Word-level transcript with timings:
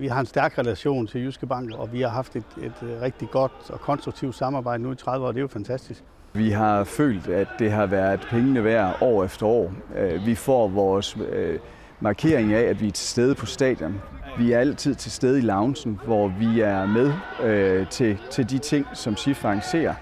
Vi 0.00 0.06
har 0.06 0.20
en 0.20 0.26
stærk 0.26 0.58
relation 0.58 1.06
til 1.06 1.20
Jyske 1.20 1.46
Bank, 1.46 1.70
og 1.74 1.92
vi 1.92 2.00
har 2.00 2.08
haft 2.08 2.36
et, 2.36 2.44
et 2.62 2.72
øh, 2.82 3.02
rigtig 3.02 3.30
godt 3.30 3.52
og 3.68 3.80
konstruktivt 3.80 4.34
samarbejde 4.34 4.82
nu 4.82 4.92
i 4.92 4.94
30 4.94 5.26
år. 5.26 5.32
Det 5.32 5.38
er 5.38 5.42
jo 5.42 5.48
fantastisk. 5.48 6.04
Vi 6.32 6.50
har 6.50 6.84
følt, 6.84 7.28
at 7.28 7.48
det 7.58 7.72
har 7.72 7.86
været 7.86 8.20
pengene 8.30 8.64
værd 8.64 8.96
år 9.00 9.24
efter 9.24 9.46
år. 9.46 9.72
Øh, 9.96 10.26
vi 10.26 10.34
får 10.34 10.68
vores 10.68 11.16
øh, 11.32 11.58
markering 12.00 12.52
af, 12.52 12.62
at 12.62 12.80
vi 12.80 12.86
er 12.88 12.92
til 12.92 13.08
stede 13.08 13.34
på 13.34 13.46
stadion. 13.46 14.02
Vi 14.38 14.52
er 14.52 14.58
altid 14.58 14.94
til 14.94 15.12
stede 15.12 15.38
i 15.38 15.42
loungen, 15.42 16.00
hvor 16.04 16.28
vi 16.28 16.60
er 16.60 16.86
med 16.86 17.12
øh, 17.42 17.88
til, 17.88 18.18
til 18.30 18.50
de 18.50 18.58
ting, 18.58 18.86
som 18.94 19.16
SIF 19.16 19.44
arrangerer. 19.44 19.94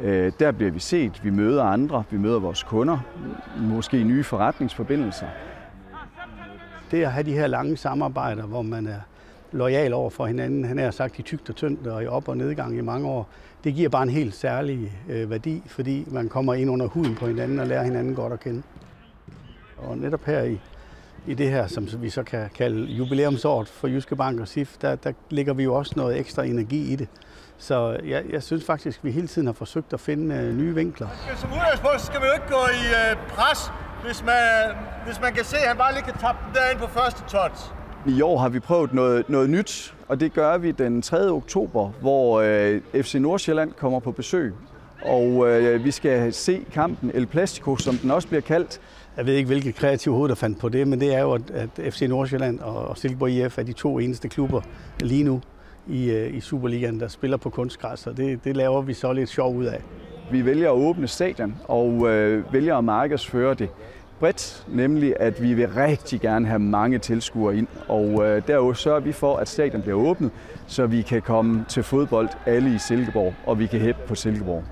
Øh, 0.00 0.32
der 0.40 0.52
bliver 0.52 0.72
vi 0.72 0.80
set, 0.80 1.24
vi 1.24 1.30
møder 1.30 1.64
andre, 1.64 2.04
vi 2.10 2.16
møder 2.18 2.38
vores 2.38 2.62
kunder, 2.62 2.98
måske 3.56 4.04
nye 4.04 4.24
forretningsforbindelser. 4.24 5.26
Det 6.90 7.04
at 7.04 7.12
have 7.12 7.24
de 7.24 7.32
her 7.32 7.46
lange 7.46 7.76
samarbejder, 7.76 8.42
hvor 8.42 8.62
man 8.62 8.86
er 8.86 9.00
lojal 9.52 9.92
over 9.92 10.10
for 10.10 10.26
hinanden, 10.26 10.64
han 10.64 10.78
har 10.78 10.90
sagt 10.90 11.18
i 11.18 11.22
tygt 11.22 11.48
og 11.48 11.56
tyndt 11.56 11.86
og 11.86 12.02
i 12.02 12.06
op- 12.06 12.28
og 12.28 12.36
nedgang 12.36 12.78
i 12.78 12.80
mange 12.80 13.08
år, 13.08 13.28
det 13.64 13.74
giver 13.74 13.88
bare 13.88 14.02
en 14.02 14.08
helt 14.08 14.34
særlig 14.34 14.92
øh, 15.08 15.30
værdi, 15.30 15.62
fordi 15.66 16.06
man 16.10 16.28
kommer 16.28 16.54
ind 16.54 16.70
under 16.70 16.86
huden 16.86 17.14
på 17.14 17.26
hinanden 17.26 17.58
og 17.58 17.66
lærer 17.66 17.84
hinanden 17.84 18.14
godt 18.14 18.32
at 18.32 18.40
kende. 18.40 18.62
Og 19.78 19.98
netop 19.98 20.24
her 20.24 20.42
i, 20.42 20.60
i 21.26 21.34
det 21.34 21.50
her, 21.50 21.66
som 21.66 21.88
vi 21.98 22.10
så 22.10 22.22
kan 22.22 22.50
kalde 22.54 22.92
jubilæumsåret 22.92 23.68
for 23.68 23.88
Jyske 23.88 24.16
Bank 24.16 24.40
og 24.40 24.48
SIF, 24.48 24.76
der, 24.80 24.94
der 24.94 25.12
ligger 25.30 25.54
vi 25.54 25.62
jo 25.62 25.74
også 25.74 25.92
noget 25.96 26.18
ekstra 26.18 26.44
energi 26.44 26.92
i 26.92 26.96
det. 26.96 27.08
Så 27.58 27.98
jeg, 28.04 28.24
jeg 28.30 28.42
synes 28.42 28.64
faktisk, 28.64 28.98
at 28.98 29.04
vi 29.04 29.10
hele 29.10 29.26
tiden 29.26 29.46
har 29.46 29.52
forsøgt 29.52 29.92
at 29.92 30.00
finde 30.00 30.34
øh, 30.34 30.56
nye 30.56 30.74
vinkler. 30.74 31.08
Som 31.36 31.52
udgangspunkt 31.52 32.00
skal 32.00 32.20
man 32.20 32.28
jo 32.28 32.34
ikke 32.34 32.48
gå 32.48 32.66
i 32.66 32.84
øh, 33.10 33.16
pres, 33.28 33.72
hvis 34.08 34.24
man, 34.24 34.76
hvis 35.06 35.20
man 35.20 35.32
kan 35.34 35.44
se, 35.44 35.56
at 35.56 35.68
han 35.68 35.76
bare 35.76 35.92
lige 35.92 36.02
kan 36.02 36.14
tappe 36.20 36.40
den 36.46 36.54
derind 36.54 36.78
på 36.78 36.86
første 36.86 37.22
touch. 37.28 37.72
I 38.06 38.22
år 38.22 38.38
har 38.38 38.48
vi 38.48 38.60
prøvet 38.60 38.94
noget, 38.94 39.28
noget 39.28 39.50
nyt, 39.50 39.94
og 40.08 40.20
det 40.20 40.32
gør 40.32 40.58
vi 40.58 40.70
den 40.70 41.02
3. 41.02 41.30
oktober, 41.30 41.88
hvor 42.00 42.40
øh, 42.40 43.02
FC 43.02 43.14
Nordsjælland 43.14 43.72
kommer 43.72 44.00
på 44.00 44.12
besøg. 44.12 44.54
Og 45.04 45.48
øh, 45.48 45.84
vi 45.84 45.90
skal 45.90 46.32
se 46.32 46.64
kampen 46.72 47.10
El 47.14 47.26
Plastico, 47.26 47.76
som 47.76 47.96
den 47.96 48.10
også 48.10 48.28
bliver 48.28 48.40
kaldt. 48.40 48.80
Jeg 49.16 49.26
ved 49.26 49.34
ikke, 49.34 49.46
hvilket 49.46 49.74
kreativ 49.74 50.12
hoved, 50.12 50.28
der 50.28 50.34
fandt 50.34 50.58
på 50.58 50.68
det, 50.68 50.88
men 50.88 51.00
det 51.00 51.14
er 51.14 51.20
jo, 51.20 51.32
at, 51.32 51.50
at 51.50 51.94
FC 51.94 52.02
Nordsjælland 52.08 52.60
og 52.60 52.98
Silkeborg 52.98 53.30
IF 53.30 53.58
er 53.58 53.62
de 53.62 53.72
to 53.72 53.98
eneste 53.98 54.28
klubber 54.28 54.60
lige 55.00 55.24
nu 55.24 55.40
i, 55.86 56.10
øh, 56.10 56.36
i 56.36 56.40
Superligaen, 56.40 57.00
der 57.00 57.08
spiller 57.08 57.36
på 57.36 57.50
kunstgræs, 57.50 58.06
og 58.06 58.16
det, 58.16 58.44
det 58.44 58.56
laver 58.56 58.82
vi 58.82 58.94
så 58.94 59.12
lidt 59.12 59.28
sjov 59.28 59.56
ud 59.56 59.64
af. 59.64 59.82
Vi 60.30 60.44
vælger 60.44 60.70
at 60.70 60.76
åbne 60.76 61.06
stadion 61.06 61.56
og 61.64 62.08
øh, 62.08 62.52
vælger 62.52 62.76
at 62.76 62.84
markedsføre 62.84 63.54
det 63.54 63.68
bredt, 64.20 64.64
nemlig 64.68 65.14
at 65.20 65.42
vi 65.42 65.54
vil 65.54 65.68
rigtig 65.68 66.20
gerne 66.20 66.46
have 66.46 66.58
mange 66.58 66.98
tilskuere 66.98 67.56
ind, 67.56 67.66
og 67.88 68.26
øh, 68.26 68.42
derudover 68.46 68.72
sørger 68.72 69.00
vi 69.00 69.12
for, 69.12 69.36
at 69.36 69.48
stadion 69.48 69.82
bliver 69.82 69.98
åbnet, 69.98 70.30
så 70.66 70.86
vi 70.86 71.02
kan 71.02 71.22
komme 71.22 71.64
til 71.68 71.82
fodbold 71.82 72.28
alle 72.46 72.74
i 72.74 72.78
Silkeborg, 72.78 73.34
og 73.46 73.58
vi 73.58 73.66
kan 73.66 73.80
hæppe 73.80 74.00
på 74.06 74.14
Silkeborg. 74.14 74.64